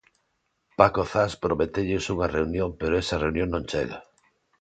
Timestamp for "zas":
1.11-1.33